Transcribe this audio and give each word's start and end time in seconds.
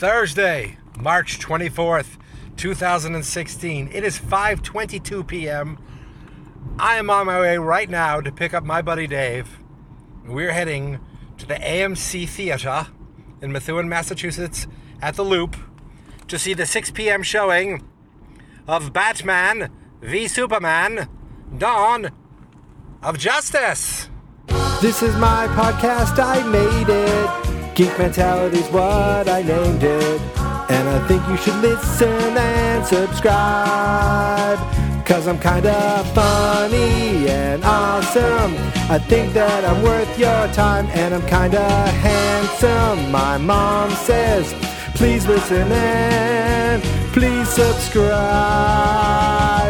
Thursday, 0.00 0.78
March 0.98 1.38
24th, 1.38 2.16
2016. 2.56 3.90
It 3.92 4.02
is 4.02 4.18
5:22 4.18 5.26
p.m. 5.26 5.76
I 6.78 6.96
am 6.96 7.10
on 7.10 7.26
my 7.26 7.38
way 7.38 7.58
right 7.58 7.90
now 7.90 8.22
to 8.22 8.32
pick 8.32 8.54
up 8.54 8.64
my 8.64 8.80
buddy 8.80 9.06
Dave. 9.06 9.58
We're 10.24 10.52
heading 10.52 11.00
to 11.36 11.44
the 11.44 11.56
AMC 11.56 12.26
Theater 12.30 12.86
in 13.42 13.52
Methuen, 13.52 13.90
Massachusetts 13.90 14.66
at 15.02 15.16
the 15.16 15.22
Loop 15.22 15.54
to 16.28 16.38
see 16.38 16.54
the 16.54 16.64
6 16.64 16.92
p.m. 16.92 17.22
showing 17.22 17.86
of 18.66 18.94
Batman 18.94 19.70
v 20.00 20.28
Superman: 20.28 21.10
Dawn 21.58 22.10
of 23.02 23.18
Justice. 23.18 24.08
This 24.80 25.02
is 25.02 25.14
my 25.16 25.46
podcast, 25.48 26.18
I 26.18 26.42
made 26.48 26.88
it. 26.88 27.49
Geek 27.80 27.96
Mentality's 27.98 28.68
what 28.68 29.26
I 29.26 29.40
named 29.40 29.82
it. 29.82 30.20
And 30.68 30.86
I 30.86 30.98
think 31.08 31.26
you 31.28 31.38
should 31.38 31.56
listen 31.62 32.36
and 32.36 32.84
subscribe. 32.84 34.58
Cause 35.06 35.26
I'm 35.26 35.38
kinda 35.38 36.04
funny 36.14 37.26
and 37.26 37.64
awesome. 37.64 38.54
I 38.90 38.98
think 38.98 39.32
that 39.32 39.64
I'm 39.64 39.82
worth 39.82 40.18
your 40.18 40.46
time 40.48 40.88
and 40.92 41.14
I'm 41.14 41.26
kinda 41.26 41.66
handsome. 42.04 43.10
My 43.10 43.38
mom 43.38 43.90
says, 43.92 44.52
please 44.96 45.26
listen 45.26 45.72
and 45.72 46.82
please 47.14 47.48
subscribe. 47.48 48.12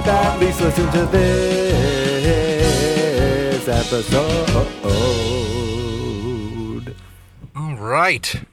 At 0.04 0.40
least 0.40 0.60
listen 0.60 0.90
to 0.90 1.06
this 1.06 1.28
episode. 3.68 5.39
All 7.56 7.74
right. 7.74 8.44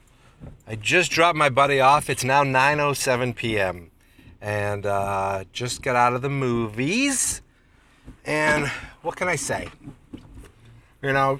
I 0.66 0.74
just 0.74 1.12
dropped 1.12 1.38
my 1.38 1.48
buddy 1.48 1.78
off. 1.80 2.10
It's 2.10 2.24
now 2.24 2.42
9:07 2.42 3.36
p.m. 3.36 3.92
and 4.40 4.84
uh, 4.84 5.44
just 5.52 5.82
got 5.82 5.94
out 5.94 6.14
of 6.14 6.22
the 6.22 6.28
movies. 6.28 7.40
And 8.24 8.66
what 9.02 9.14
can 9.14 9.28
I 9.28 9.36
say? 9.36 9.68
You 11.00 11.12
know, 11.12 11.38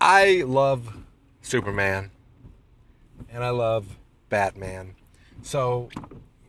I 0.00 0.42
love 0.46 0.96
Superman 1.42 2.10
and 3.30 3.44
I 3.44 3.50
love 3.50 3.98
Batman. 4.30 4.94
So 5.42 5.90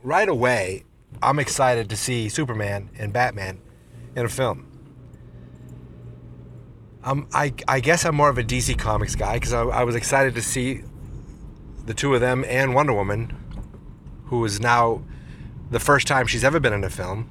right 0.02 0.28
away, 0.28 0.84
I'm 1.22 1.38
excited 1.38 1.90
to 1.90 1.96
see 1.96 2.30
Superman 2.30 2.88
and 2.98 3.12
Batman 3.12 3.60
in 4.14 4.24
a 4.24 4.30
film. 4.30 4.75
I, 7.06 7.54
I 7.68 7.78
guess 7.78 8.04
I'm 8.04 8.16
more 8.16 8.28
of 8.28 8.36
a 8.36 8.42
DC 8.42 8.76
Comics 8.78 9.14
guy 9.14 9.34
because 9.34 9.52
I, 9.52 9.62
I 9.62 9.84
was 9.84 9.94
excited 9.94 10.34
to 10.34 10.42
see 10.42 10.82
the 11.84 11.94
two 11.94 12.12
of 12.14 12.20
them 12.20 12.44
and 12.48 12.74
Wonder 12.74 12.92
Woman, 12.92 13.32
who 14.24 14.44
is 14.44 14.58
now 14.58 15.04
the 15.70 15.78
first 15.78 16.08
time 16.08 16.26
she's 16.26 16.42
ever 16.42 16.58
been 16.58 16.72
in 16.72 16.82
a 16.82 16.90
film, 16.90 17.30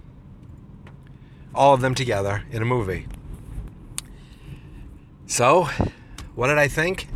all 1.53 1.73
of 1.73 1.81
them 1.81 1.93
together 1.93 2.45
in 2.51 2.61
a 2.61 2.65
movie. 2.65 3.05
So, 5.27 5.67
what 6.35 6.47
did 6.47 6.57
I 6.57 6.69
think? 6.69 7.09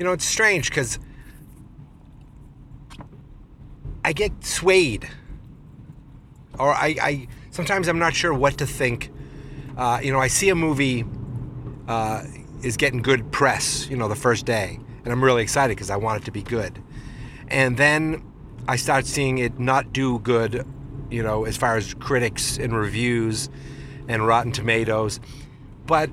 You 0.00 0.04
know, 0.04 0.12
it's 0.12 0.24
strange 0.24 0.70
because 0.70 0.98
I 4.04 4.12
get 4.12 4.44
swayed, 4.44 5.08
or 6.58 6.72
I, 6.72 6.96
I 7.00 7.28
sometimes 7.50 7.86
I'm 7.86 8.00
not 8.00 8.14
sure 8.14 8.34
what 8.34 8.58
to 8.58 8.66
think. 8.66 9.12
Uh, 9.76 10.00
you 10.02 10.10
know, 10.10 10.18
I 10.18 10.26
see 10.26 10.48
a 10.48 10.56
movie 10.56 11.04
uh, 11.88 12.22
is 12.62 12.76
getting 12.76 13.02
good 13.02 13.32
press, 13.32 13.88
you 13.88 13.96
know, 13.96 14.06
the 14.08 14.14
first 14.14 14.46
day. 14.46 14.78
And 15.02 15.12
I'm 15.12 15.24
really 15.24 15.42
excited 15.42 15.74
because 15.74 15.90
I 15.90 15.96
want 15.96 16.22
it 16.22 16.24
to 16.26 16.30
be 16.30 16.42
good. 16.42 16.80
And 17.48 17.76
then 17.76 18.22
I 18.68 18.76
start 18.76 19.06
seeing 19.06 19.38
it 19.38 19.58
not 19.58 19.92
do 19.92 20.18
good, 20.18 20.66
you 21.10 21.22
know, 21.22 21.46
as 21.46 21.56
far 21.56 21.76
as 21.76 21.94
critics 21.94 22.58
and 22.58 22.76
reviews 22.76 23.48
and 24.06 24.26
Rotten 24.26 24.52
Tomatoes. 24.52 25.18
But, 25.86 26.10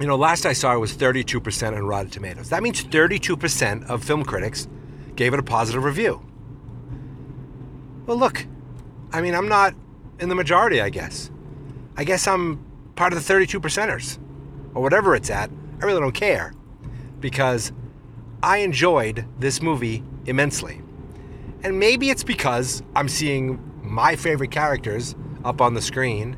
you 0.00 0.06
know, 0.08 0.16
last 0.16 0.44
I 0.44 0.52
saw 0.52 0.74
it 0.74 0.78
was 0.78 0.96
32% 0.96 1.76
on 1.76 1.86
Rotten 1.86 2.10
Tomatoes. 2.10 2.48
That 2.48 2.64
means 2.64 2.82
32% 2.82 3.88
of 3.88 4.02
film 4.02 4.24
critics 4.24 4.66
gave 5.14 5.32
it 5.32 5.38
a 5.38 5.44
positive 5.44 5.84
review. 5.84 6.20
Well, 8.06 8.16
look, 8.16 8.44
I 9.12 9.20
mean, 9.20 9.36
I'm 9.36 9.48
not 9.48 9.74
in 10.18 10.28
the 10.28 10.34
majority, 10.34 10.80
I 10.80 10.90
guess. 10.90 11.30
I 11.96 12.02
guess 12.02 12.26
I'm 12.26 12.64
part 12.96 13.12
of 13.12 13.18
the 13.18 13.24
32 13.24 13.60
percenters 13.60 14.18
or 14.74 14.82
whatever 14.82 15.14
it's 15.14 15.30
at, 15.30 15.50
I 15.80 15.86
really 15.86 16.00
don't 16.00 16.14
care 16.14 16.52
because 17.20 17.72
I 18.42 18.58
enjoyed 18.58 19.26
this 19.38 19.62
movie 19.62 20.02
immensely. 20.26 20.80
And 21.62 21.78
maybe 21.78 22.10
it's 22.10 22.24
because 22.24 22.82
I'm 22.96 23.08
seeing 23.08 23.60
my 23.82 24.16
favorite 24.16 24.50
characters 24.50 25.14
up 25.44 25.60
on 25.60 25.74
the 25.74 25.82
screen. 25.82 26.36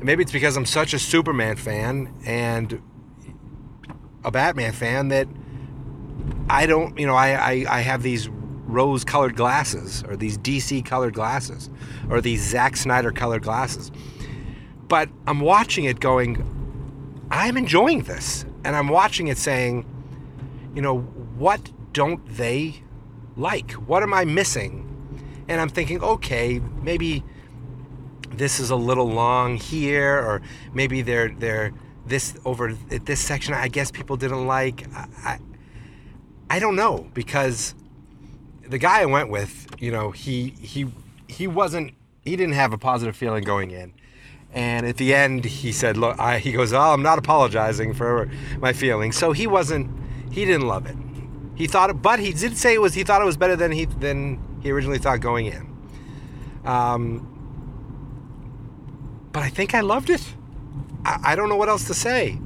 Maybe 0.00 0.22
it's 0.22 0.32
because 0.32 0.56
I'm 0.56 0.66
such 0.66 0.94
a 0.94 0.98
Superman 0.98 1.56
fan 1.56 2.12
and 2.24 2.82
a 4.24 4.30
Batman 4.30 4.72
fan 4.72 5.08
that 5.08 5.28
I 6.48 6.66
don't, 6.66 6.98
you 6.98 7.06
know, 7.06 7.14
I, 7.14 7.28
I, 7.28 7.64
I 7.68 7.80
have 7.82 8.02
these 8.02 8.28
rose 8.28 9.04
colored 9.04 9.36
glasses 9.36 10.02
or 10.08 10.16
these 10.16 10.38
DC 10.38 10.84
colored 10.84 11.14
glasses 11.14 11.70
or 12.08 12.20
these 12.20 12.42
Zack 12.42 12.76
Snyder 12.76 13.12
colored 13.12 13.42
glasses. 13.42 13.90
But 14.88 15.08
I'm 15.26 15.40
watching 15.40 15.84
it 15.84 16.00
going, 16.00 16.49
I'm 17.30 17.56
enjoying 17.56 18.02
this. 18.02 18.44
And 18.64 18.76
I'm 18.76 18.88
watching 18.88 19.28
it 19.28 19.38
saying, 19.38 19.86
you 20.74 20.82
know, 20.82 20.98
what 20.98 21.70
don't 21.92 22.24
they 22.36 22.82
like? 23.36 23.72
What 23.72 24.02
am 24.02 24.12
I 24.12 24.24
missing? 24.24 24.86
And 25.48 25.60
I'm 25.60 25.68
thinking, 25.68 26.02
okay, 26.02 26.60
maybe 26.82 27.24
this 28.30 28.60
is 28.60 28.70
a 28.70 28.76
little 28.76 29.08
long 29.08 29.56
here, 29.56 30.16
or 30.16 30.42
maybe 30.72 31.02
they're 31.02 31.28
they're 31.28 31.72
this 32.06 32.36
over 32.44 32.76
at 32.90 33.06
this 33.06 33.20
section. 33.20 33.54
I 33.54 33.68
guess 33.68 33.90
people 33.90 34.16
didn't 34.16 34.46
like. 34.46 34.86
I, 34.94 35.06
I, 35.24 35.38
I 36.48 36.58
don't 36.58 36.76
know 36.76 37.08
because 37.14 37.74
the 38.68 38.78
guy 38.78 39.02
I 39.02 39.06
went 39.06 39.30
with, 39.30 39.66
you 39.78 39.90
know, 39.90 40.10
he 40.10 40.50
he 40.60 40.86
he 41.26 41.46
wasn't 41.46 41.94
he 42.24 42.36
didn't 42.36 42.54
have 42.54 42.72
a 42.72 42.78
positive 42.78 43.16
feeling 43.16 43.44
going 43.44 43.70
in. 43.70 43.92
And 44.52 44.84
at 44.84 44.96
the 44.96 45.14
end, 45.14 45.44
he 45.44 45.70
said, 45.70 45.96
"Look," 45.96 46.18
I, 46.18 46.38
he 46.38 46.52
goes, 46.52 46.72
"Oh, 46.72 46.80
I'm 46.80 47.02
not 47.02 47.18
apologizing 47.18 47.94
for 47.94 48.28
my 48.58 48.72
feelings." 48.72 49.16
So 49.16 49.32
he 49.32 49.46
wasn't, 49.46 49.90
he 50.32 50.44
didn't 50.44 50.66
love 50.66 50.86
it. 50.86 50.96
He 51.54 51.66
thought, 51.66 51.90
it, 51.90 52.02
but 52.02 52.18
he 52.18 52.32
did 52.32 52.56
say 52.56 52.74
it 52.74 52.80
was. 52.80 52.94
He 52.94 53.04
thought 53.04 53.22
it 53.22 53.26
was 53.26 53.36
better 53.36 53.54
than 53.54 53.70
he 53.70 53.84
than 53.84 54.40
he 54.62 54.72
originally 54.72 54.98
thought 54.98 55.20
going 55.20 55.46
in. 55.46 55.70
Um, 56.64 57.26
but 59.32 59.42
I 59.42 59.50
think 59.50 59.74
I 59.74 59.80
loved 59.80 60.10
it. 60.10 60.34
I, 61.04 61.32
I 61.32 61.36
don't 61.36 61.48
know 61.48 61.56
what 61.56 61.68
else 61.68 61.86
to 61.86 61.94
say. 61.94 62.38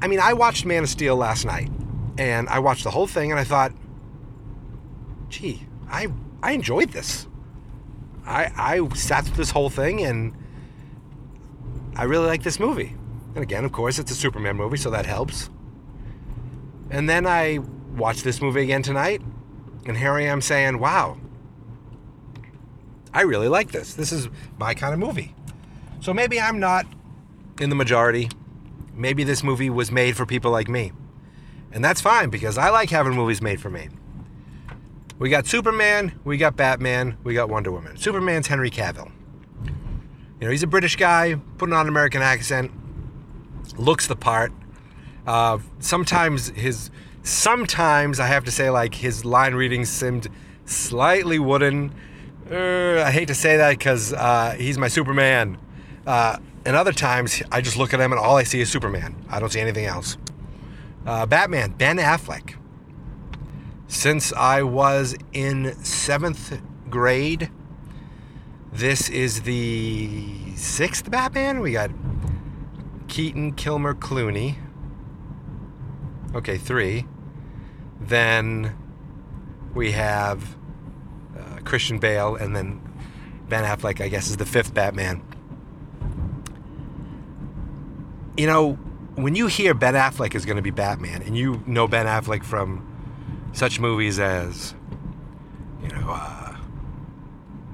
I 0.00 0.08
mean, 0.08 0.20
I 0.20 0.32
watched 0.32 0.64
Man 0.64 0.84
of 0.84 0.88
Steel 0.88 1.16
last 1.16 1.44
night, 1.44 1.70
and 2.16 2.48
I 2.48 2.60
watched 2.60 2.84
the 2.84 2.90
whole 2.90 3.06
thing, 3.06 3.30
and 3.30 3.38
I 3.38 3.44
thought, 3.44 3.72
"Gee, 5.28 5.66
I 5.88 6.08
I 6.42 6.52
enjoyed 6.52 6.92
this." 6.92 7.28
I 8.24 8.50
I 8.56 8.94
sat 8.94 9.26
through 9.26 9.36
this 9.36 9.50
whole 9.50 9.70
thing 9.70 10.02
and 10.02 10.34
I 11.94 12.04
really 12.04 12.26
like 12.26 12.42
this 12.42 12.58
movie. 12.58 12.96
And 13.34 13.42
again, 13.42 13.64
of 13.64 13.72
course, 13.72 13.98
it's 13.98 14.10
a 14.10 14.14
Superman 14.14 14.56
movie, 14.56 14.76
so 14.76 14.90
that 14.90 15.06
helps. 15.06 15.50
And 16.90 17.08
then 17.08 17.26
I 17.26 17.58
watched 17.96 18.24
this 18.24 18.40
movie 18.40 18.62
again 18.62 18.82
tonight, 18.82 19.22
and 19.86 19.96
here 19.96 20.12
I 20.12 20.22
am 20.22 20.40
saying, 20.40 20.78
wow, 20.78 21.18
I 23.14 23.22
really 23.22 23.48
like 23.48 23.72
this. 23.72 23.94
This 23.94 24.12
is 24.12 24.28
my 24.58 24.74
kind 24.74 24.94
of 24.94 25.00
movie. 25.00 25.34
So 26.00 26.12
maybe 26.12 26.40
I'm 26.40 26.58
not 26.60 26.86
in 27.60 27.70
the 27.70 27.76
majority. 27.76 28.28
Maybe 28.94 29.24
this 29.24 29.42
movie 29.42 29.70
was 29.70 29.90
made 29.90 30.16
for 30.16 30.26
people 30.26 30.50
like 30.50 30.68
me. 30.68 30.92
And 31.72 31.84
that's 31.84 32.00
fine 32.00 32.28
because 32.30 32.58
I 32.58 32.70
like 32.70 32.90
having 32.90 33.14
movies 33.14 33.40
made 33.40 33.60
for 33.60 33.70
me. 33.70 33.88
We 35.18 35.30
got 35.30 35.46
Superman, 35.46 36.18
we 36.24 36.36
got 36.36 36.56
Batman, 36.56 37.16
we 37.22 37.34
got 37.34 37.48
Wonder 37.48 37.70
Woman. 37.70 37.96
Superman's 37.96 38.48
Henry 38.48 38.70
Cavill. 38.70 39.12
You 40.42 40.48
know, 40.48 40.50
he's 40.50 40.64
a 40.64 40.66
British 40.66 40.96
guy, 40.96 41.36
putting 41.56 41.72
on 41.72 41.82
an 41.82 41.88
American 41.88 42.20
accent, 42.20 42.72
looks 43.78 44.08
the 44.08 44.16
part. 44.16 44.52
Uh, 45.24 45.58
sometimes 45.78 46.48
his, 46.48 46.90
sometimes 47.22 48.18
I 48.18 48.26
have 48.26 48.42
to 48.46 48.50
say, 48.50 48.68
like 48.68 48.92
his 48.96 49.24
line 49.24 49.54
reading 49.54 49.84
seemed 49.84 50.26
slightly 50.64 51.38
wooden. 51.38 51.94
Uh, 52.50 53.04
I 53.06 53.12
hate 53.12 53.28
to 53.28 53.36
say 53.36 53.58
that 53.58 53.78
because 53.78 54.12
uh, 54.12 54.56
he's 54.58 54.78
my 54.78 54.88
Superman. 54.88 55.58
Uh, 56.04 56.38
and 56.64 56.74
other 56.74 56.92
times 56.92 57.40
I 57.52 57.60
just 57.60 57.76
look 57.76 57.94
at 57.94 58.00
him 58.00 58.10
and 58.10 58.20
all 58.20 58.36
I 58.36 58.42
see 58.42 58.60
is 58.60 58.68
Superman. 58.68 59.24
I 59.30 59.38
don't 59.38 59.52
see 59.52 59.60
anything 59.60 59.84
else. 59.84 60.16
Uh, 61.06 61.24
Batman, 61.24 61.70
Ben 61.70 61.98
Affleck. 61.98 62.56
Since 63.86 64.32
I 64.32 64.64
was 64.64 65.14
in 65.32 65.76
seventh 65.84 66.60
grade, 66.90 67.48
this 68.72 69.08
is 69.08 69.42
the 69.42 70.54
sixth 70.56 71.10
Batman. 71.10 71.60
We 71.60 71.72
got 71.72 71.90
Keaton, 73.08 73.52
Kilmer, 73.52 73.94
Clooney. 73.94 74.56
Okay, 76.34 76.56
three. 76.56 77.06
then 78.00 78.74
we 79.74 79.92
have 79.92 80.56
uh, 81.38 81.60
Christian 81.64 81.98
Bale, 81.98 82.36
and 82.36 82.54
then 82.54 82.80
Ben 83.48 83.64
Affleck, 83.64 84.00
I 84.00 84.08
guess, 84.08 84.28
is 84.28 84.36
the 84.36 84.46
fifth 84.46 84.74
Batman. 84.74 85.22
You 88.36 88.46
know, 88.46 88.72
when 89.14 89.34
you 89.34 89.46
hear 89.46 89.74
Ben 89.74 89.94
Affleck 89.94 90.34
is 90.34 90.44
going 90.44 90.56
to 90.56 90.62
be 90.62 90.70
Batman, 90.70 91.22
and 91.22 91.36
you 91.36 91.62
know 91.66 91.86
Ben 91.86 92.06
Affleck 92.06 92.44
from 92.44 92.86
such 93.52 93.78
movies 93.78 94.18
as, 94.18 94.74
you 95.82 95.88
know, 95.88 96.08
uh, 96.08 96.41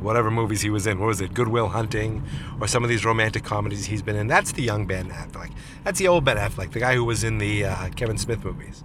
whatever 0.01 0.31
movies 0.31 0.63
he 0.63 0.71
was 0.71 0.87
in, 0.87 0.99
what 0.99 1.07
was 1.07 1.21
it, 1.21 1.35
Good 1.35 1.49
Will 1.49 1.69
Hunting, 1.69 2.25
or 2.61 2.67
some 2.67 2.85
of 2.85 2.91
these 2.91 3.05
romantic 3.05 3.45
comedies 3.45 3.87
he's 3.87 4.03
been 4.03 4.17
in, 4.17 4.27
that's 4.27 4.53
the 4.53 4.63
young 4.63 4.87
Ben 4.87 5.11
Affleck. 5.11 5.53
That's 5.85 5.99
the 5.99 6.09
old 6.09 6.25
Ben 6.25 6.37
Affleck, 6.37 6.73
the 6.73 6.81
guy 6.81 6.95
who 6.95 7.05
was 7.05 7.25
in 7.25 7.39
the 7.39 7.65
uh, 7.65 7.89
Kevin 7.91 8.19
Smith 8.19 8.45
movies. 8.45 8.83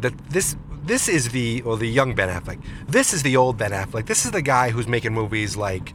That 0.00 0.16
this 0.30 0.56
this 0.84 1.08
is 1.08 1.30
the 1.30 1.62
or 1.62 1.76
the 1.76 1.86
young 1.88 2.14
Ben 2.14 2.28
Affleck. 2.28 2.62
This 2.86 3.12
is 3.12 3.22
the 3.22 3.36
old 3.36 3.58
Ben 3.58 3.72
Affleck. 3.72 4.06
This 4.06 4.24
is 4.24 4.30
the 4.30 4.42
guy 4.42 4.70
who's 4.70 4.88
making 4.88 5.12
movies 5.12 5.56
like 5.56 5.94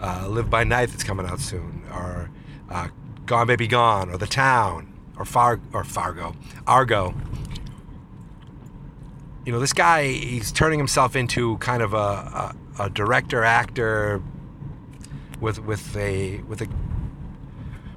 uh, 0.00 0.26
Live 0.28 0.50
by 0.50 0.64
Night 0.64 0.90
that's 0.90 1.04
coming 1.04 1.26
out 1.26 1.40
soon, 1.40 1.82
or 1.92 2.30
uh, 2.70 2.88
Gone 3.26 3.46
Baby 3.46 3.66
Gone, 3.66 4.10
or 4.10 4.18
The 4.18 4.26
Town, 4.26 4.92
or 5.16 5.24
Far 5.24 5.60
or 5.72 5.84
Fargo, 5.84 6.34
Argo. 6.66 7.14
You 9.44 9.52
know, 9.52 9.60
this 9.60 9.72
guy 9.72 10.08
he's 10.08 10.50
turning 10.52 10.78
himself 10.78 11.14
into 11.14 11.58
kind 11.58 11.82
of 11.82 11.92
a, 11.92 11.96
a, 11.96 12.56
a 12.78 12.90
director 12.90 13.44
actor 13.44 14.22
with 15.40 15.58
with 15.60 15.96
a 15.96 16.38
with 16.48 16.60
a 16.62 16.68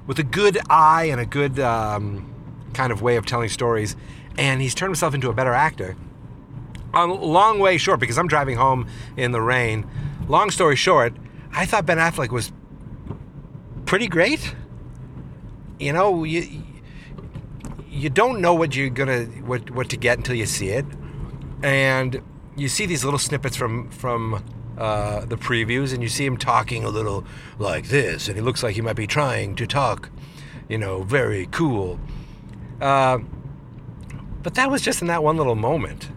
with 0.06 0.18
a 0.18 0.22
good 0.22 0.58
eye 0.70 1.04
and 1.04 1.20
a 1.20 1.26
good 1.26 1.60
um, 1.60 2.32
kind 2.72 2.92
of 2.92 3.02
way 3.02 3.16
of 3.16 3.26
telling 3.26 3.48
stories, 3.48 3.96
and 4.36 4.60
he's 4.60 4.74
turned 4.74 4.90
himself 4.90 5.14
into 5.14 5.28
a 5.28 5.32
better 5.32 5.52
actor. 5.52 5.96
A 6.94 7.06
long 7.06 7.58
way 7.58 7.76
short 7.76 8.00
because 8.00 8.16
I'm 8.16 8.28
driving 8.28 8.56
home 8.56 8.88
in 9.16 9.32
the 9.32 9.42
rain. 9.42 9.86
Long 10.26 10.50
story 10.50 10.76
short, 10.76 11.14
I 11.52 11.66
thought 11.66 11.84
Ben 11.86 11.98
Affleck 11.98 12.30
was 12.30 12.50
pretty 13.84 14.08
great. 14.08 14.54
You 15.78 15.92
know, 15.92 16.24
you 16.24 16.62
you 17.88 18.10
don't 18.10 18.40
know 18.40 18.54
what 18.54 18.74
you're 18.74 18.90
gonna 18.90 19.24
what 19.24 19.70
what 19.70 19.88
to 19.90 19.96
get 19.96 20.18
until 20.18 20.34
you 20.34 20.46
see 20.46 20.70
it, 20.70 20.86
and 21.62 22.22
you 22.56 22.68
see 22.68 22.86
these 22.86 23.04
little 23.04 23.18
snippets 23.18 23.56
from 23.56 23.90
from 23.90 24.42
uh, 24.78 25.24
the 25.24 25.36
previews, 25.36 25.92
and 25.92 26.02
you 26.02 26.08
see 26.08 26.24
him 26.24 26.36
talking 26.36 26.84
a 26.84 26.88
little 26.88 27.24
like 27.58 27.88
this, 27.88 28.28
and 28.28 28.36
he 28.36 28.42
looks 28.42 28.62
like 28.62 28.76
he 28.76 28.80
might 28.80 28.96
be 28.96 29.08
trying 29.08 29.56
to 29.56 29.66
talk, 29.66 30.08
you 30.68 30.78
know, 30.78 31.02
very 31.02 31.46
cool. 31.46 31.98
Uh, 32.80 33.18
but 34.42 34.54
that 34.54 34.70
was 34.70 34.80
just 34.80 35.02
in 35.02 35.08
that 35.08 35.22
one 35.22 35.36
little 35.36 35.56
moment. 35.56 36.10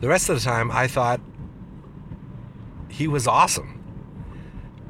The 0.00 0.08
rest 0.08 0.28
of 0.28 0.34
the 0.36 0.42
time, 0.42 0.70
I 0.72 0.88
thought 0.88 1.20
he 2.88 3.06
was 3.06 3.28
awesome. 3.28 3.78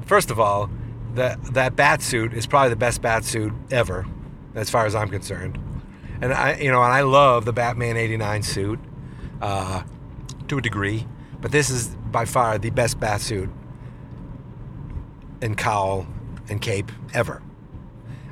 First 0.05 0.31
of 0.31 0.39
all, 0.39 0.71
that 1.13 1.41
that 1.53 1.75
bat 1.75 2.01
suit 2.01 2.33
is 2.33 2.47
probably 2.47 2.69
the 2.69 2.75
best 2.75 3.01
bat 3.03 3.23
suit 3.23 3.53
ever, 3.69 4.07
as 4.55 4.71
far 4.71 4.87
as 4.87 4.95
I'm 4.95 5.09
concerned. 5.09 5.59
And 6.19 6.33
I, 6.33 6.55
you 6.55 6.71
know, 6.71 6.81
and 6.81 6.91
I 6.91 7.01
love 7.01 7.45
the 7.45 7.53
Batman 7.53 7.95
'89 7.95 8.41
suit 8.41 8.79
uh, 9.39 9.83
to 10.47 10.57
a 10.57 10.61
degree, 10.61 11.05
but 11.39 11.51
this 11.51 11.69
is 11.69 11.95
by 12.13 12.23
far 12.23 12.57
the 12.57 12.69
best 12.69 12.99
bat 13.01 13.19
suit 13.19 13.49
and 15.41 15.57
cowl 15.57 16.07
and 16.47 16.61
cape 16.61 16.89
ever. 17.13 17.43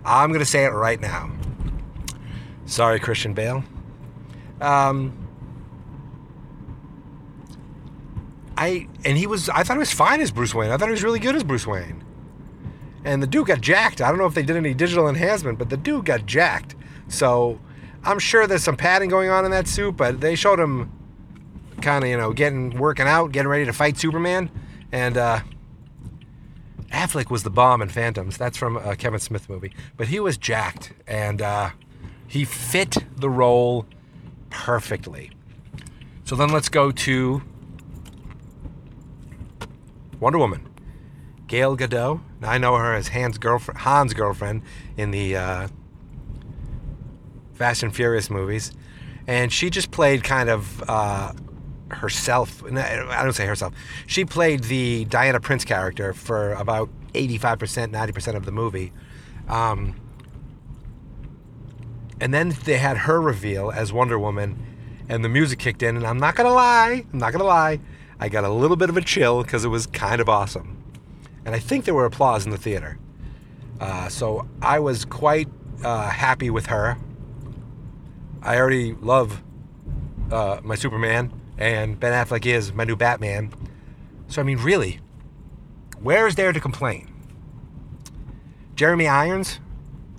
I'm 0.06 0.32
gonna 0.32 0.46
say 0.46 0.64
it 0.64 0.70
right 0.70 1.02
now. 1.02 1.30
Sorry, 2.66 3.00
Christian 3.00 3.34
Bale. 3.34 3.66
Um, 4.62 5.18
I 8.58 8.88
and 9.04 9.18
he 9.18 9.28
was 9.28 9.50
I 9.50 9.64
thought 9.64 9.74
he 9.74 9.80
was 9.80 9.92
fine 9.92 10.22
as 10.22 10.32
Bruce 10.32 10.56
Wayne. 10.56 10.72
I 10.72 10.78
thought 10.78 10.88
he 10.88 10.92
was 10.94 11.04
really 11.04 11.20
good 11.20 11.36
as 11.36 11.44
Bruce 11.44 11.68
Wayne. 11.68 12.04
And 13.04 13.22
the 13.22 13.28
dude 13.28 13.48
got 13.48 13.62
jacked. 13.62 14.00
I 14.00 14.10
don't 14.10 14.20
know 14.20 14.28
if 14.28 14.36
they 14.36 14.44
did 14.44 14.56
any 14.56 14.76
digital 14.76 15.10
enhancement, 15.10 15.58
but 15.58 15.70
the 15.70 15.78
dude 15.78 16.06
got 16.06 16.28
jacked. 16.28 16.76
So 17.08 17.60
I'm 18.04 18.20
sure 18.20 18.46
there's 18.46 18.64
some 18.64 18.78
padding 18.78 19.10
going 19.10 19.30
on 19.30 19.46
in 19.46 19.52
that 19.52 19.68
suit, 19.68 19.98
but 19.98 20.22
they 20.22 20.36
showed 20.36 20.60
him 20.60 20.92
kind 21.82 22.04
of, 22.04 22.10
you 22.10 22.18
know, 22.18 22.34
getting 22.34 22.78
working 22.78 23.08
out, 23.08 23.32
getting 23.32 23.50
ready 23.50 23.66
to 23.66 23.74
fight 23.74 23.98
Superman. 23.98 24.50
And 24.92 25.18
uh, 25.18 25.42
Affleck 26.92 27.30
was 27.30 27.44
the 27.44 27.50
bomb 27.50 27.82
in 27.82 27.90
Phantoms. 27.90 28.38
That's 28.38 28.58
from 28.58 28.78
a 28.78 28.96
Kevin 28.96 29.20
Smith 29.20 29.50
movie. 29.50 29.74
But 29.98 30.08
he 30.08 30.20
was 30.20 30.38
jacked 30.38 30.94
and 31.08 31.42
uh, 31.42 31.72
he 32.28 32.46
fit 32.46 32.98
the 33.16 33.30
role 33.30 33.86
perfectly. 34.50 35.32
So 36.26 36.36
then 36.36 36.50
let's 36.50 36.70
go 36.70 36.92
to 36.92 37.42
Wonder 40.20 40.40
Woman. 40.40 40.68
Gail 41.48 41.76
Gadot. 41.76 42.22
Now, 42.40 42.52
I 42.52 42.58
know 42.58 42.78
her 42.78 42.94
as 42.94 43.10
Hans 43.10 43.38
girlfriend, 43.38 43.82
Han's 43.82 44.14
girlfriend 44.14 44.62
in 44.96 45.12
the 45.12 45.36
uh, 45.36 45.68
Fast 47.54 47.84
and 47.84 47.94
Furious 47.94 48.30
movies, 48.30 48.72
and 49.28 49.52
she 49.52 49.70
just 49.70 49.92
played 49.92 50.24
kind 50.24 50.50
of 50.50 50.82
uh, 50.88 51.34
herself. 51.96 52.64
I 52.66 53.24
don't 53.24 53.34
say 53.34 53.46
herself. 53.46 53.74
She 54.08 54.26
played 54.26 54.66
the 54.66 55.06
Diana 55.06 55.40
Prince 55.40 55.66
character 55.66 56.14
for 56.14 56.54
about 56.54 56.90
85%, 57.14 57.92
90% 57.92 58.36
of 58.36 58.46
the 58.46 58.52
movie. 58.52 58.92
Um, 59.48 59.96
and 62.20 62.34
then 62.34 62.56
they 62.66 62.78
had 62.78 62.98
her 62.98 63.20
reveal 63.20 63.72
as 63.72 63.92
Wonder 63.92 64.18
Woman, 64.20 64.58
and 65.10 65.26
the 65.26 65.30
music 65.30 65.60
kicked 65.60 65.84
in. 65.84 65.98
And 65.98 66.06
I'm 66.06 66.20
not 66.20 66.36
gonna 66.36 66.54
lie, 66.54 67.04
I'm 67.12 67.20
not 67.20 67.32
gonna 67.32 67.44
lie, 67.44 67.80
I 68.20 68.30
got 68.30 68.44
a 68.44 68.50
little 68.50 68.78
bit 68.78 68.90
of 68.90 68.98
a 68.98 69.02
chill 69.02 69.44
because 69.44 69.66
it 69.66 69.70
was 69.70 69.88
kind 69.88 70.22
of 70.22 70.30
awesome. 70.30 70.78
And 71.44 71.56
I 71.56 71.60
think 71.60 71.86
there 71.86 71.96
were 71.96 72.06
applause 72.06 72.46
in 72.46 72.52
the 72.52 72.58
theater. 72.58 73.00
Uh, 73.80 74.08
so 74.10 74.48
I 74.62 74.78
was 74.78 75.06
quite 75.06 75.50
uh, 75.84 76.10
happy 76.10 76.52
with 76.52 76.68
her. 76.68 76.98
I 78.44 78.58
already 78.58 78.94
love 78.94 79.42
uh, 80.32 80.60
my 80.64 80.76
Superman, 80.76 81.34
and 81.62 82.00
Ben 82.00 82.12
Affleck 82.12 82.44
is 82.48 82.74
my 82.74 82.84
new 82.84 82.96
Batman. 82.96 83.54
So, 84.28 84.42
I 84.42 84.44
mean, 84.44 84.58
really, 84.58 85.00
where 86.02 86.26
is 86.26 86.34
there 86.34 86.52
to 86.52 86.60
complain? 86.60 87.08
Jeremy 88.76 89.08
Irons, 89.08 89.60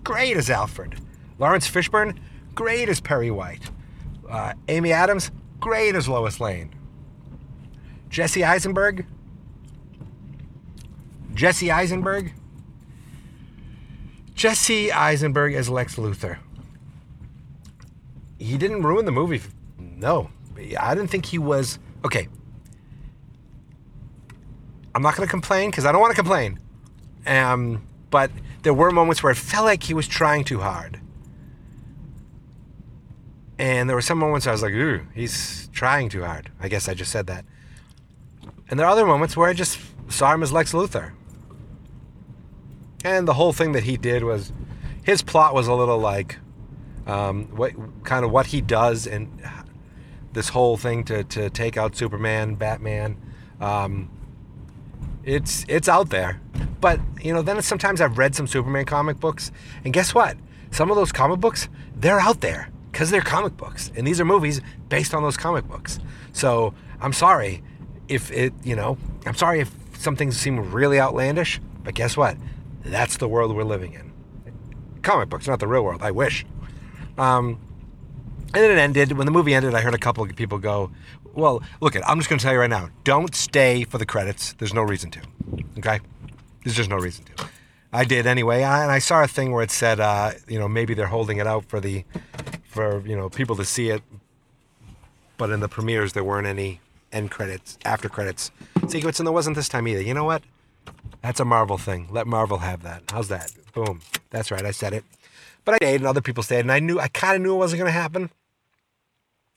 great 0.04 0.36
as 0.36 0.48
Alfred. 0.48 1.00
Laurence 1.40 1.68
Fishburne, 1.68 2.16
great 2.54 2.88
as 2.88 3.00
Perry 3.00 3.32
White. 3.32 3.70
Uh, 4.30 4.52
Amy 4.68 4.92
Adams, 4.92 5.32
great 5.58 5.96
as 5.96 6.08
Lois 6.08 6.38
Lane. 6.38 6.72
Jesse 8.08 8.44
Eisenberg. 8.44 9.04
Jesse 11.34 11.72
Eisenberg. 11.72 12.34
Jesse 14.36 14.92
Eisenberg 14.92 15.54
as 15.54 15.68
Lex 15.68 15.96
Luthor. 15.96 16.38
He 18.38 18.56
didn't 18.56 18.82
ruin 18.82 19.06
the 19.06 19.12
movie. 19.12 19.42
No. 19.76 20.30
I 20.78 20.94
didn't 20.94 21.10
think 21.10 21.26
he 21.26 21.38
was. 21.38 21.78
Okay. 22.04 22.28
I'm 24.94 25.02
not 25.02 25.16
going 25.16 25.26
to 25.26 25.30
complain 25.30 25.70
because 25.70 25.86
I 25.86 25.92
don't 25.92 26.00
want 26.00 26.10
to 26.10 26.16
complain. 26.16 26.58
Um, 27.26 27.86
but 28.10 28.30
there 28.62 28.74
were 28.74 28.90
moments 28.90 29.22
where 29.22 29.32
it 29.32 29.36
felt 29.36 29.64
like 29.64 29.82
he 29.82 29.94
was 29.94 30.06
trying 30.06 30.44
too 30.44 30.60
hard. 30.60 31.00
And 33.58 33.88
there 33.88 33.96
were 33.96 34.02
some 34.02 34.18
moments 34.18 34.46
I 34.46 34.52
was 34.52 34.62
like, 34.62 34.72
ooh, 34.72 35.06
he's 35.14 35.68
trying 35.72 36.08
too 36.08 36.24
hard. 36.24 36.50
I 36.60 36.68
guess 36.68 36.88
I 36.88 36.94
just 36.94 37.12
said 37.12 37.26
that. 37.28 37.44
And 38.68 38.78
there 38.78 38.86
are 38.86 38.90
other 38.90 39.06
moments 39.06 39.36
where 39.36 39.48
I 39.48 39.52
just 39.52 39.78
saw 40.08 40.34
him 40.34 40.42
as 40.42 40.52
Lex 40.52 40.72
Luthor. 40.72 41.12
And 43.04 43.26
the 43.26 43.34
whole 43.34 43.52
thing 43.52 43.72
that 43.72 43.84
he 43.84 43.96
did 43.96 44.24
was, 44.24 44.52
his 45.04 45.22
plot 45.22 45.54
was 45.54 45.68
a 45.68 45.74
little 45.74 45.98
like, 45.98 46.38
um, 47.06 47.46
what 47.56 47.72
kind 48.04 48.24
of 48.24 48.30
what 48.30 48.46
he 48.46 48.60
does 48.60 49.06
and 49.06 49.28
this 50.32 50.48
whole 50.48 50.76
thing 50.76 51.04
to, 51.04 51.24
to 51.24 51.50
take 51.50 51.76
out 51.76 51.96
Superman, 51.96 52.54
Batman. 52.54 53.16
Um, 53.60 54.10
it's 55.24 55.64
it's 55.68 55.88
out 55.88 56.10
there, 56.10 56.40
but 56.80 56.98
you 57.20 57.32
know 57.32 57.42
then 57.42 57.62
sometimes 57.62 58.00
I've 58.00 58.18
read 58.18 58.34
some 58.34 58.46
Superman 58.46 58.84
comic 58.84 59.20
books, 59.20 59.52
and 59.84 59.92
guess 59.92 60.14
what? 60.14 60.36
Some 60.70 60.90
of 60.90 60.96
those 60.96 61.12
comic 61.12 61.38
books 61.38 61.68
they're 61.94 62.18
out 62.18 62.40
there 62.40 62.70
because 62.90 63.10
they're 63.10 63.20
comic 63.20 63.56
books, 63.56 63.92
and 63.96 64.06
these 64.06 64.20
are 64.20 64.24
movies 64.24 64.60
based 64.88 65.14
on 65.14 65.22
those 65.22 65.36
comic 65.36 65.68
books. 65.68 66.00
So 66.32 66.74
I'm 67.00 67.12
sorry 67.12 67.62
if 68.08 68.30
it, 68.30 68.52
you 68.62 68.76
know, 68.76 68.98
I'm 69.26 69.34
sorry 69.34 69.60
if 69.60 69.72
some 69.98 70.16
things 70.16 70.36
seem 70.36 70.72
really 70.72 71.00
outlandish, 71.00 71.60
but 71.84 71.94
guess 71.94 72.16
what? 72.16 72.36
That's 72.84 73.16
the 73.16 73.28
world 73.28 73.54
we're 73.54 73.62
living 73.62 73.92
in. 73.92 74.12
Comic 75.02 75.28
books, 75.28 75.46
not 75.46 75.60
the 75.60 75.68
real 75.68 75.84
world. 75.84 76.02
I 76.02 76.10
wish. 76.10 76.44
Um, 77.16 77.60
and 78.54 78.62
then 78.62 78.70
it 78.70 78.78
ended. 78.78 79.12
When 79.12 79.26
the 79.26 79.32
movie 79.32 79.54
ended, 79.54 79.74
I 79.74 79.80
heard 79.80 79.94
a 79.94 79.98
couple 79.98 80.22
of 80.24 80.34
people 80.36 80.58
go, 80.58 80.90
"Well, 81.34 81.62
look, 81.80 81.96
it. 81.96 82.02
I'm 82.06 82.18
just 82.18 82.28
going 82.28 82.38
to 82.38 82.42
tell 82.42 82.52
you 82.52 82.60
right 82.60 82.70
now. 82.70 82.90
Don't 83.04 83.34
stay 83.34 83.84
for 83.84 83.98
the 83.98 84.06
credits. 84.06 84.54
There's 84.54 84.74
no 84.74 84.82
reason 84.82 85.10
to. 85.12 85.20
Okay, 85.78 86.00
there's 86.64 86.76
just 86.76 86.90
no 86.90 86.96
reason 86.96 87.24
to." 87.24 87.46
I 87.94 88.04
did 88.04 88.26
anyway, 88.26 88.62
I, 88.62 88.84
and 88.84 88.90
I 88.90 89.00
saw 89.00 89.22
a 89.22 89.28
thing 89.28 89.52
where 89.52 89.62
it 89.62 89.70
said, 89.70 90.00
uh, 90.00 90.30
you 90.48 90.58
know, 90.58 90.66
maybe 90.66 90.94
they're 90.94 91.08
holding 91.08 91.36
it 91.36 91.46
out 91.46 91.66
for 91.66 91.78
the, 91.78 92.04
for 92.64 93.06
you 93.06 93.14
know, 93.14 93.28
people 93.28 93.54
to 93.56 93.66
see 93.66 93.90
it 93.90 94.02
but 95.42 95.50
in 95.50 95.58
the 95.58 95.68
premieres 95.68 96.12
there 96.12 96.22
weren't 96.22 96.46
any 96.46 96.80
end 97.10 97.28
credits, 97.28 97.76
after 97.84 98.08
credits 98.08 98.52
sequence, 98.86 99.18
and 99.18 99.26
there 99.26 99.32
wasn't 99.32 99.56
this 99.56 99.68
time 99.68 99.88
either. 99.88 100.00
You 100.00 100.14
know 100.14 100.22
what? 100.22 100.40
That's 101.20 101.40
a 101.40 101.44
Marvel 101.44 101.78
thing. 101.78 102.06
Let 102.12 102.28
Marvel 102.28 102.58
have 102.58 102.84
that. 102.84 103.02
How's 103.10 103.26
that? 103.26 103.52
Boom. 103.74 104.02
That's 104.30 104.52
right. 104.52 104.64
I 104.64 104.70
said 104.70 104.92
it. 104.92 105.04
But 105.64 105.74
I 105.74 105.76
stayed, 105.78 105.96
and 105.96 106.06
other 106.06 106.20
people 106.20 106.44
stayed, 106.44 106.60
and 106.60 106.70
I 106.70 106.78
knew 106.78 107.00
I 107.00 107.08
kind 107.08 107.34
of 107.34 107.42
knew 107.42 107.54
it 107.54 107.58
wasn't 107.58 107.80
going 107.80 107.92
to 107.92 108.00
happen. 108.00 108.30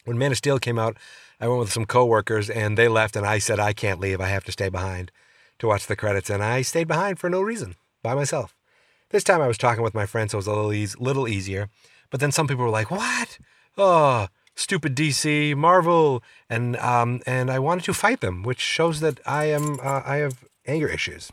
When 0.06 0.18
Man 0.18 0.32
of 0.32 0.38
Steel 0.38 0.60
came 0.60 0.80
out, 0.80 0.98
I 1.42 1.48
went 1.48 1.60
with 1.60 1.74
some 1.74 1.86
coworkers, 1.86 2.50
and 2.50 2.78
they 2.78 2.88
left, 2.88 3.16
and 3.16 3.26
I 3.26 3.40
said 3.40 3.60
I 3.60 3.74
can't 3.74 4.00
leave. 4.00 4.22
I 4.22 4.28
have 4.28 4.46
to 4.46 4.52
stay 4.52 4.70
behind 4.70 5.12
to 5.60 5.68
watch 5.68 5.88
the 5.88 5.96
credits, 5.96 6.30
and 6.30 6.44
I 6.44 6.62
stayed 6.62 6.88
behind 6.88 7.20
for 7.20 7.30
no 7.30 7.42
reason 7.42 7.76
by 8.02 8.16
myself. 8.16 8.56
This 9.10 9.24
time 9.24 9.42
I 9.42 9.48
was 9.48 9.58
talking 9.58 9.84
with 9.84 9.94
my 9.94 10.06
friends, 10.06 10.32
so 10.32 10.38
it 10.38 10.40
was 10.40 10.48
a 10.48 10.54
little, 10.54 10.74
eas- 10.74 10.98
little 11.00 11.28
easier. 11.28 11.70
But 12.10 12.20
then 12.20 12.32
some 12.32 12.48
people 12.48 12.64
were 12.64 12.72
like, 12.72 12.92
"What? 12.92 13.40
Oh, 13.78 14.28
stupid 14.56 14.96
DC, 14.96 15.56
Marvel," 15.56 16.24
and 16.50 16.78
um, 16.78 17.22
and 17.26 17.50
I 17.52 17.60
wanted 17.60 17.86
to 17.86 17.94
fight 17.94 18.22
them, 18.22 18.44
which 18.44 18.60
shows 18.60 19.00
that 19.00 19.20
I 19.26 19.46
am 19.46 19.80
uh, 19.82 20.02
I 20.06 20.18
have 20.18 20.44
anger 20.68 20.88
issues, 20.88 21.32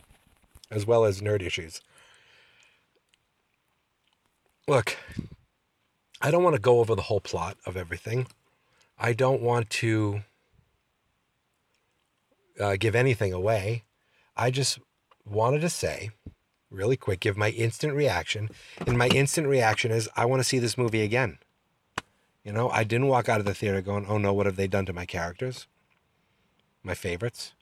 as 0.70 0.86
well 0.86 1.04
as 1.04 1.20
nerd 1.20 1.42
issues. 1.42 1.80
Look, 4.66 4.96
I 6.20 6.30
don't 6.30 6.42
want 6.42 6.54
to 6.54 6.62
go 6.62 6.80
over 6.80 6.94
the 6.94 7.02
whole 7.02 7.20
plot 7.20 7.56
of 7.66 7.76
everything. 7.76 8.26
I 8.98 9.12
don't 9.12 9.42
want 9.42 9.70
to 9.70 10.22
uh, 12.60 12.76
give 12.78 12.94
anything 12.94 13.32
away. 13.32 13.84
I 14.36 14.50
just 14.50 14.78
wanted 15.24 15.60
to 15.60 15.68
say, 15.68 16.10
really 16.70 16.96
quick, 16.96 17.20
give 17.20 17.36
my 17.36 17.50
instant 17.50 17.94
reaction. 17.94 18.50
And 18.86 18.96
my 18.96 19.08
instant 19.08 19.46
reaction 19.46 19.90
is 19.90 20.08
I 20.16 20.24
want 20.24 20.40
to 20.40 20.44
see 20.44 20.58
this 20.58 20.78
movie 20.78 21.02
again. 21.02 21.38
You 22.44 22.52
know, 22.52 22.70
I 22.70 22.84
didn't 22.84 23.08
walk 23.08 23.28
out 23.28 23.40
of 23.40 23.46
the 23.46 23.54
theater 23.54 23.80
going, 23.80 24.06
oh 24.08 24.18
no, 24.18 24.32
what 24.32 24.46
have 24.46 24.56
they 24.56 24.66
done 24.66 24.86
to 24.86 24.92
my 24.92 25.06
characters? 25.06 25.66
My 26.82 26.94
favorites. 26.94 27.52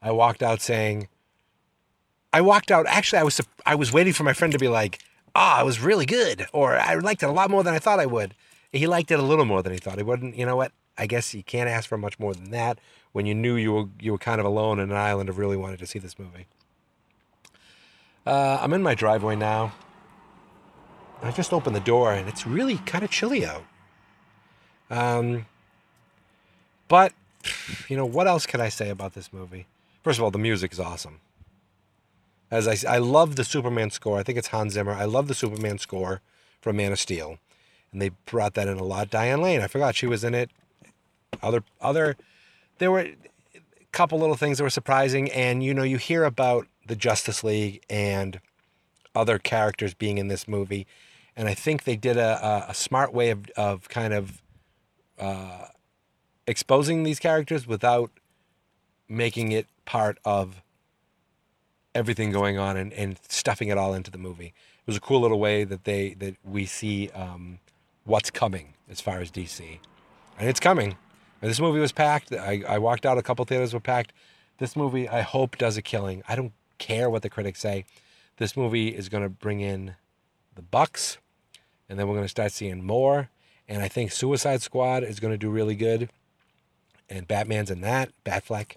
I 0.00 0.12
walked 0.12 0.42
out 0.42 0.60
saying, 0.60 1.08
I 2.32 2.40
walked 2.40 2.70
out, 2.70 2.86
actually, 2.86 3.18
I 3.18 3.24
was, 3.24 3.40
I 3.66 3.74
was 3.74 3.92
waiting 3.92 4.12
for 4.12 4.22
my 4.22 4.32
friend 4.32 4.52
to 4.52 4.58
be 4.58 4.68
like, 4.68 5.00
ah, 5.34 5.58
oh, 5.58 5.62
it 5.62 5.66
was 5.66 5.80
really 5.80 6.06
good. 6.06 6.46
Or 6.52 6.76
I 6.76 6.94
liked 6.94 7.22
it 7.22 7.28
a 7.28 7.32
lot 7.32 7.50
more 7.50 7.64
than 7.64 7.74
I 7.74 7.78
thought 7.78 7.98
I 7.98 8.06
would. 8.06 8.34
He 8.72 8.86
liked 8.86 9.10
it 9.10 9.18
a 9.18 9.22
little 9.22 9.44
more 9.44 9.62
than 9.62 9.72
he 9.72 9.78
thought 9.78 9.96
he 9.96 10.02
would. 10.02 10.22
not 10.22 10.36
you 10.36 10.44
know 10.46 10.56
what? 10.56 10.72
I 10.96 11.06
guess 11.06 11.32
you 11.32 11.42
can't 11.42 11.68
ask 11.68 11.88
for 11.88 11.96
much 11.96 12.18
more 12.18 12.34
than 12.34 12.50
that 12.50 12.80
when 13.12 13.24
you 13.24 13.34
knew 13.34 13.56
you 13.56 13.72
were 13.72 13.84
you 14.00 14.12
were 14.12 14.18
kind 14.18 14.40
of 14.40 14.46
alone 14.46 14.78
in 14.78 14.90
an 14.90 14.96
island 14.96 15.28
of 15.28 15.38
really 15.38 15.56
wanted 15.56 15.78
to 15.78 15.86
see 15.86 15.98
this 15.98 16.18
movie. 16.18 16.46
Uh, 18.26 18.58
I'm 18.60 18.72
in 18.72 18.82
my 18.82 18.94
driveway 18.94 19.36
now. 19.36 19.72
I 21.22 21.30
just 21.30 21.52
opened 21.52 21.74
the 21.74 21.80
door 21.80 22.12
and 22.12 22.28
it's 22.28 22.46
really 22.46 22.78
kind 22.78 23.02
of 23.02 23.10
chilly 23.10 23.44
out. 23.44 23.64
Um, 24.90 25.46
but 26.88 27.12
you 27.88 27.96
know 27.96 28.06
what 28.06 28.26
else 28.26 28.46
can 28.46 28.60
I 28.60 28.68
say 28.68 28.90
about 28.90 29.14
this 29.14 29.32
movie? 29.32 29.66
First 30.02 30.18
of 30.18 30.24
all, 30.24 30.30
the 30.30 30.38
music 30.38 30.72
is 30.72 30.80
awesome. 30.80 31.20
As 32.50 32.66
I, 32.66 32.94
I 32.94 32.98
love 32.98 33.36
the 33.36 33.44
Superman 33.44 33.90
score. 33.90 34.18
I 34.18 34.22
think 34.22 34.38
it's 34.38 34.48
Hans 34.48 34.72
Zimmer. 34.72 34.92
I 34.92 35.04
love 35.04 35.28
the 35.28 35.34
Superman 35.34 35.78
score 35.78 36.22
from 36.60 36.76
Man 36.76 36.92
of 36.92 36.98
Steel, 36.98 37.38
and 37.92 38.02
they 38.02 38.10
brought 38.26 38.54
that 38.54 38.68
in 38.68 38.78
a 38.78 38.84
lot. 38.84 39.10
Diane 39.10 39.40
Lane, 39.40 39.60
I 39.60 39.66
forgot 39.66 39.94
she 39.94 40.06
was 40.06 40.24
in 40.24 40.34
it. 40.34 40.50
Other 41.42 41.62
other, 41.80 42.16
there 42.78 42.90
were 42.90 43.00
a 43.00 43.16
couple 43.92 44.18
little 44.18 44.36
things 44.36 44.58
that 44.58 44.64
were 44.64 44.70
surprising, 44.70 45.30
and 45.30 45.62
you 45.62 45.74
know 45.74 45.82
you 45.82 45.96
hear 45.98 46.24
about 46.24 46.66
the 46.86 46.96
Justice 46.96 47.44
League 47.44 47.82
and 47.88 48.40
other 49.14 49.38
characters 49.38 49.94
being 49.94 50.18
in 50.18 50.28
this 50.28 50.48
movie, 50.48 50.86
and 51.36 51.48
I 51.48 51.54
think 51.54 51.84
they 51.84 51.96
did 51.96 52.16
a 52.16 52.44
a, 52.44 52.70
a 52.70 52.74
smart 52.74 53.12
way 53.12 53.30
of 53.30 53.48
of 53.56 53.88
kind 53.88 54.12
of 54.14 54.42
uh, 55.18 55.66
exposing 56.46 57.02
these 57.02 57.18
characters 57.18 57.66
without 57.66 58.10
making 59.08 59.52
it 59.52 59.66
part 59.84 60.18
of 60.24 60.62
everything 61.94 62.30
going 62.30 62.58
on 62.58 62.76
and, 62.76 62.92
and 62.92 63.18
stuffing 63.28 63.68
it 63.68 63.78
all 63.78 63.94
into 63.94 64.10
the 64.10 64.18
movie. 64.18 64.46
It 64.46 64.86
was 64.86 64.96
a 64.96 65.00
cool 65.00 65.20
little 65.20 65.40
way 65.40 65.64
that 65.64 65.84
they 65.84 66.14
that 66.14 66.36
we 66.44 66.66
see 66.66 67.10
um, 67.10 67.58
what's 68.08 68.30
coming 68.30 68.74
as 68.90 69.00
far 69.00 69.20
as 69.20 69.30
DC, 69.30 69.78
and 70.38 70.48
it's 70.48 70.60
coming. 70.60 70.96
And 71.40 71.50
this 71.50 71.60
movie 71.60 71.78
was 71.78 71.92
packed. 71.92 72.32
I, 72.32 72.62
I 72.66 72.78
walked 72.78 73.06
out. 73.06 73.18
A 73.18 73.22
couple 73.22 73.44
theaters 73.44 73.72
were 73.72 73.80
packed. 73.80 74.12
This 74.58 74.74
movie, 74.74 75.08
I 75.08 75.20
hope, 75.20 75.56
does 75.56 75.76
a 75.76 75.82
killing. 75.82 76.22
I 76.28 76.34
don't 76.34 76.52
care 76.78 77.08
what 77.08 77.22
the 77.22 77.30
critics 77.30 77.60
say. 77.60 77.84
This 78.38 78.56
movie 78.56 78.88
is 78.88 79.08
going 79.08 79.22
to 79.22 79.28
bring 79.28 79.60
in 79.60 79.94
the 80.56 80.62
bucks, 80.62 81.18
and 81.88 81.98
then 81.98 82.08
we're 82.08 82.14
going 82.14 82.24
to 82.24 82.30
start 82.30 82.50
seeing 82.50 82.84
more. 82.84 83.30
And 83.68 83.82
I 83.82 83.88
think 83.88 84.10
Suicide 84.10 84.62
Squad 84.62 85.04
is 85.04 85.20
going 85.20 85.32
to 85.32 85.38
do 85.38 85.50
really 85.50 85.76
good, 85.76 86.08
and 87.08 87.28
Batman's 87.28 87.70
in 87.70 87.82
that. 87.82 88.10
Batfleck. 88.24 88.76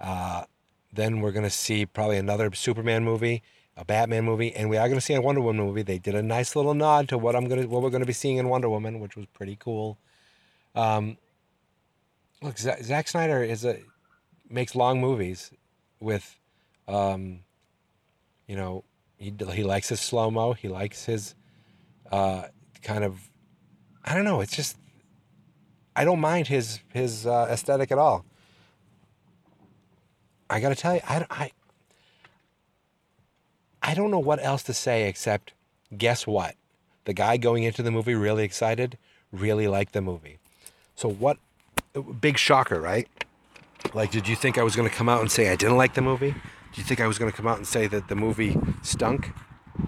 Uh, 0.00 0.44
then 0.92 1.20
we're 1.20 1.32
going 1.32 1.44
to 1.44 1.50
see 1.50 1.86
probably 1.86 2.18
another 2.18 2.52
Superman 2.52 3.04
movie, 3.04 3.42
a 3.76 3.84
Batman 3.84 4.24
movie, 4.24 4.54
and 4.54 4.68
we 4.68 4.76
are 4.76 4.88
going 4.88 4.98
to 4.98 5.04
see 5.04 5.14
a 5.14 5.20
Wonder 5.20 5.40
Woman 5.40 5.64
movie. 5.64 5.82
They 5.82 5.98
did 5.98 6.14
a 6.14 6.22
nice 6.22 6.54
little 6.54 6.74
nod 6.74 7.08
to 7.08 7.18
what 7.18 7.34
I'm 7.34 7.48
going 7.48 7.62
to 7.62 7.66
what 7.68 7.82
we're 7.82 7.90
going 7.90 8.02
to 8.02 8.06
be 8.06 8.12
seeing 8.12 8.36
in 8.36 8.48
Wonder 8.48 8.68
Woman, 8.68 9.00
which 9.00 9.16
was 9.16 9.26
pretty 9.26 9.56
cool. 9.56 9.98
Um, 10.74 11.16
look, 12.42 12.58
Zack 12.58 13.08
Snyder 13.08 13.42
is 13.42 13.64
a 13.64 13.80
makes 14.48 14.74
long 14.74 15.00
movies 15.00 15.50
with, 16.00 16.38
um, 16.88 17.40
you 18.46 18.56
know, 18.56 18.84
he 19.16 19.32
he 19.52 19.62
likes 19.62 19.88
his 19.88 20.00
slow 20.00 20.30
mo. 20.30 20.52
He 20.52 20.68
likes 20.68 21.04
his 21.04 21.34
uh, 22.10 22.44
kind 22.82 23.04
of, 23.04 23.30
I 24.04 24.14
don't 24.14 24.24
know. 24.24 24.40
It's 24.40 24.54
just 24.54 24.76
I 25.94 26.04
don't 26.04 26.20
mind 26.20 26.48
his 26.48 26.80
his 26.92 27.26
uh, 27.26 27.46
aesthetic 27.50 27.92
at 27.92 27.98
all. 27.98 28.24
I 30.48 30.58
got 30.58 30.70
to 30.70 30.74
tell 30.74 30.94
you, 30.94 31.00
I, 31.08 31.24
I, 31.30 31.50
I 33.82 33.94
don't 33.94 34.10
know 34.10 34.18
what 34.18 34.42
else 34.42 34.62
to 34.64 34.74
say 34.74 35.08
except 35.08 35.52
guess 35.96 36.26
what? 36.26 36.54
The 37.04 37.14
guy 37.14 37.36
going 37.36 37.62
into 37.64 37.82
the 37.82 37.90
movie 37.90 38.14
really 38.14 38.44
excited, 38.44 38.98
really 39.32 39.66
liked 39.66 39.92
the 39.92 40.02
movie. 40.02 40.38
So 40.94 41.08
what? 41.08 41.38
Big 42.20 42.38
shocker, 42.38 42.80
right? 42.80 43.08
Like, 43.94 44.10
did 44.10 44.28
you 44.28 44.36
think 44.36 44.58
I 44.58 44.62
was 44.62 44.76
going 44.76 44.88
to 44.88 44.94
come 44.94 45.08
out 45.08 45.20
and 45.20 45.30
say 45.30 45.50
I 45.50 45.56
didn't 45.56 45.76
like 45.76 45.94
the 45.94 46.02
movie? 46.02 46.32
Do 46.32 46.80
you 46.80 46.84
think 46.84 47.00
I 47.00 47.06
was 47.06 47.18
going 47.18 47.30
to 47.30 47.36
come 47.36 47.46
out 47.46 47.56
and 47.56 47.66
say 47.66 47.86
that 47.88 48.08
the 48.08 48.14
movie 48.14 48.56
stunk? 48.82 49.32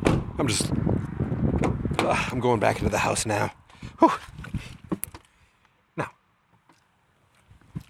I'm 0.05 0.49
just. 0.49 0.73
Uh, 1.99 2.29
I'm 2.33 2.41
going 2.41 2.59
back 2.59 2.79
into 2.79 2.91
the 2.91 2.99
house 2.99 3.27
now. 3.27 3.53
Whew. 3.99 4.11
No. 5.97 6.07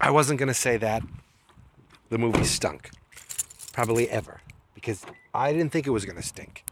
I 0.00 0.10
wasn't 0.10 0.38
going 0.38 0.48
to 0.48 0.54
say 0.54 0.76
that 0.76 1.02
the 2.10 2.18
movie 2.18 2.44
stunk. 2.44 2.90
Probably 3.72 4.10
ever. 4.10 4.40
Because 4.74 5.06
I 5.34 5.52
didn't 5.52 5.72
think 5.72 5.86
it 5.86 5.90
was 5.90 6.04
going 6.04 6.16
to 6.16 6.22
stink. 6.22 6.64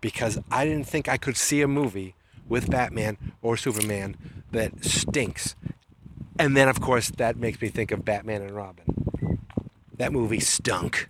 Because 0.00 0.38
I 0.50 0.64
didn't 0.64 0.86
think 0.86 1.08
I 1.08 1.16
could 1.16 1.36
see 1.36 1.60
a 1.60 1.68
movie 1.68 2.14
with 2.48 2.70
Batman 2.70 3.18
or 3.42 3.56
Superman 3.56 4.16
that 4.52 4.84
stinks. 4.84 5.56
And 6.38 6.56
then, 6.56 6.68
of 6.68 6.80
course, 6.80 7.10
that 7.10 7.36
makes 7.36 7.60
me 7.60 7.68
think 7.68 7.90
of 7.90 8.04
Batman 8.04 8.42
and 8.42 8.52
Robin. 8.52 9.40
That 9.96 10.12
movie 10.12 10.40
stunk. 10.40 11.08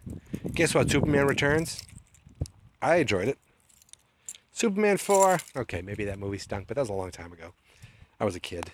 Guess 0.55 0.75
what? 0.75 0.91
Superman 0.91 1.27
Returns? 1.27 1.83
I 2.81 2.97
enjoyed 2.97 3.29
it. 3.29 3.39
Superman 4.53 4.97
4? 4.97 5.39
Okay, 5.57 5.83
maybe 5.83 6.05
that 6.07 6.19
movie 6.19 6.39
stunk, 6.39 6.67
but 6.67 6.75
that 6.77 6.81
was 6.81 6.91
a 6.91 6.95
long 6.95 7.11
time 7.11 7.33
ago. 7.33 7.53
I 8.19 8.25
was 8.25 8.35
a 8.35 8.41
kid. 8.41 8.73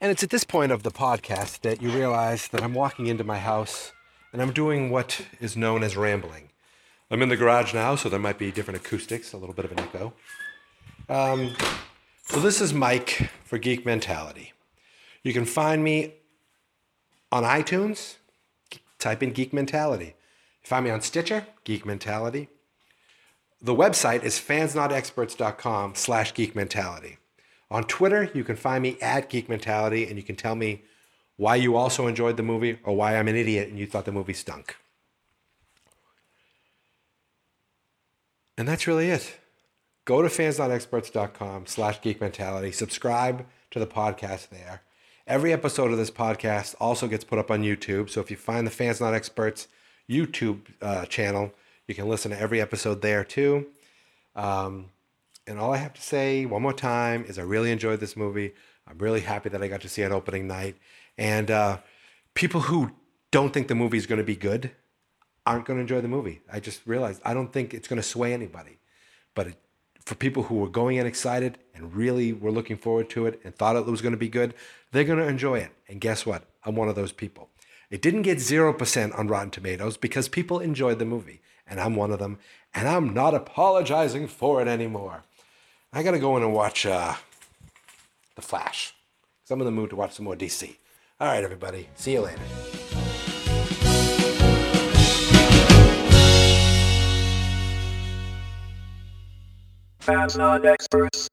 And 0.00 0.10
it's 0.10 0.22
at 0.22 0.30
this 0.30 0.44
point 0.44 0.72
of 0.72 0.82
the 0.82 0.90
podcast 0.90 1.60
that 1.62 1.82
you 1.82 1.90
realize 1.90 2.48
that 2.48 2.62
I'm 2.62 2.74
walking 2.74 3.06
into 3.06 3.24
my 3.24 3.38
house 3.38 3.92
and 4.32 4.40
I'm 4.40 4.52
doing 4.52 4.90
what 4.90 5.22
is 5.40 5.56
known 5.56 5.82
as 5.82 5.96
rambling. 5.96 6.50
I'm 7.10 7.22
in 7.22 7.28
the 7.28 7.36
garage 7.36 7.74
now, 7.74 7.96
so 7.96 8.08
there 8.08 8.20
might 8.20 8.38
be 8.38 8.52
different 8.52 8.80
acoustics, 8.80 9.32
a 9.32 9.36
little 9.36 9.54
bit 9.54 9.64
of 9.64 9.72
an 9.72 9.80
echo. 9.80 10.12
Um, 11.08 11.56
so 12.26 12.38
this 12.38 12.60
is 12.60 12.72
Mike 12.72 13.30
for 13.44 13.58
Geek 13.58 13.84
Mentality. 13.84 14.52
You 15.22 15.32
can 15.32 15.44
find 15.44 15.82
me 15.82 16.14
on 17.32 17.42
iTunes, 17.42 18.16
type 18.98 19.22
in 19.22 19.32
Geek 19.32 19.52
Mentality. 19.52 20.14
Find 20.62 20.84
me 20.84 20.90
on 20.90 21.00
Stitcher, 21.00 21.46
Geek 21.64 21.84
Mentality. 21.84 22.48
The 23.62 23.74
website 23.74 24.22
is 24.22 24.36
fansnotexperts.com 24.36 25.94
slash 25.94 26.32
geek 26.32 26.56
mentality. 26.56 27.18
On 27.70 27.84
Twitter, 27.84 28.30
you 28.32 28.42
can 28.42 28.56
find 28.56 28.82
me 28.82 28.96
at 29.02 29.28
Geek 29.28 29.50
Mentality 29.50 30.06
and 30.06 30.16
you 30.16 30.22
can 30.22 30.34
tell 30.34 30.54
me 30.54 30.82
why 31.40 31.54
you 31.56 31.74
also 31.74 32.06
enjoyed 32.06 32.36
the 32.36 32.42
movie 32.42 32.78
or 32.84 32.94
why 32.94 33.16
I'm 33.16 33.26
an 33.26 33.34
idiot 33.34 33.70
and 33.70 33.78
you 33.78 33.86
thought 33.86 34.04
the 34.04 34.12
movie 34.12 34.34
stunk. 34.34 34.76
And 38.58 38.68
that's 38.68 38.86
really 38.86 39.08
it. 39.08 39.38
Go 40.04 40.20
to 40.20 40.28
fansnotexperts.com 40.28 41.64
slash 41.64 42.02
geek 42.02 42.20
mentality. 42.20 42.72
Subscribe 42.72 43.46
to 43.70 43.78
the 43.78 43.86
podcast 43.86 44.50
there. 44.50 44.82
Every 45.26 45.50
episode 45.50 45.90
of 45.90 45.96
this 45.96 46.10
podcast 46.10 46.74
also 46.78 47.08
gets 47.08 47.24
put 47.24 47.38
up 47.38 47.50
on 47.50 47.62
YouTube. 47.62 48.10
So 48.10 48.20
if 48.20 48.30
you 48.30 48.36
find 48.36 48.66
the 48.66 48.70
Fans 48.70 49.00
Not 49.00 49.14
Experts 49.14 49.66
YouTube 50.10 50.66
uh, 50.82 51.06
channel, 51.06 51.54
you 51.88 51.94
can 51.94 52.06
listen 52.06 52.32
to 52.32 52.38
every 52.38 52.60
episode 52.60 53.00
there 53.00 53.24
too. 53.24 53.66
Um, 54.36 54.90
and 55.46 55.58
all 55.58 55.72
I 55.72 55.78
have 55.78 55.94
to 55.94 56.02
say 56.02 56.44
one 56.44 56.60
more 56.60 56.74
time 56.74 57.24
is 57.26 57.38
I 57.38 57.42
really 57.44 57.72
enjoyed 57.72 58.00
this 58.00 58.14
movie. 58.14 58.52
I'm 58.86 58.98
really 58.98 59.20
happy 59.20 59.48
that 59.48 59.62
I 59.62 59.68
got 59.68 59.80
to 59.80 59.88
see 59.88 60.02
it 60.02 60.12
opening 60.12 60.46
night. 60.46 60.76
And 61.20 61.50
uh, 61.50 61.78
people 62.32 62.62
who 62.62 62.92
don't 63.30 63.52
think 63.52 63.68
the 63.68 63.74
movie 63.74 63.98
is 63.98 64.06
going 64.06 64.18
to 64.18 64.24
be 64.24 64.34
good 64.34 64.72
aren't 65.44 65.66
going 65.66 65.76
to 65.76 65.82
enjoy 65.82 66.00
the 66.00 66.08
movie. 66.08 66.40
I 66.50 66.60
just 66.60 66.80
realized 66.86 67.20
I 67.24 67.34
don't 67.34 67.52
think 67.52 67.74
it's 67.74 67.86
going 67.86 68.00
to 68.00 68.08
sway 68.08 68.32
anybody. 68.32 68.78
But 69.34 69.48
it, 69.48 69.56
for 70.00 70.14
people 70.14 70.44
who 70.44 70.56
were 70.56 70.68
going 70.68 70.96
in 70.96 71.06
excited 71.06 71.58
and 71.74 71.94
really 71.94 72.32
were 72.32 72.50
looking 72.50 72.78
forward 72.78 73.10
to 73.10 73.26
it 73.26 73.38
and 73.44 73.54
thought 73.54 73.76
it 73.76 73.84
was 73.84 74.00
going 74.00 74.14
to 74.14 74.18
be 74.18 74.30
good, 74.30 74.54
they're 74.92 75.04
going 75.04 75.18
to 75.18 75.26
enjoy 75.26 75.58
it. 75.58 75.72
And 75.88 76.00
guess 76.00 76.24
what? 76.24 76.44
I'm 76.64 76.74
one 76.74 76.88
of 76.88 76.94
those 76.94 77.12
people. 77.12 77.50
It 77.90 78.00
didn't 78.00 78.22
get 78.22 78.38
0% 78.38 79.18
on 79.18 79.28
Rotten 79.28 79.50
Tomatoes 79.50 79.98
because 79.98 80.28
people 80.28 80.58
enjoyed 80.58 80.98
the 80.98 81.04
movie. 81.04 81.42
And 81.66 81.80
I'm 81.80 81.96
one 81.96 82.12
of 82.12 82.18
them. 82.18 82.38
And 82.72 82.88
I'm 82.88 83.12
not 83.12 83.34
apologizing 83.34 84.26
for 84.26 84.62
it 84.62 84.68
anymore. 84.68 85.22
I 85.92 86.02
got 86.02 86.12
to 86.12 86.18
go 86.18 86.36
in 86.38 86.42
and 86.42 86.54
watch 86.54 86.86
uh, 86.86 87.16
The 88.36 88.42
Flash. 88.42 88.94
Because 89.42 89.50
I'm 89.50 89.60
in 89.60 89.66
the 89.66 89.70
mood 89.70 89.90
to 89.90 89.96
watch 89.96 90.14
some 90.14 90.24
more 90.24 90.34
DC. 90.34 90.76
All 91.20 91.28
right, 91.28 91.44
everybody. 91.44 91.86
See 91.96 92.12
you 92.12 92.22
later. 92.22 92.40
Fans 100.00 100.38
not 100.38 100.64
experts. 100.64 101.30